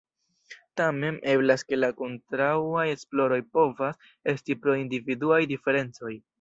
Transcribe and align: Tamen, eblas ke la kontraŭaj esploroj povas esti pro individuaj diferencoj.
Tamen, 0.79 1.19
eblas 1.33 1.63
ke 1.73 1.79
la 1.81 1.89
kontraŭaj 1.99 2.87
esploroj 2.95 3.39
povas 3.59 4.03
esti 4.37 4.59
pro 4.65 4.79
individuaj 4.83 5.43
diferencoj. 5.57 6.19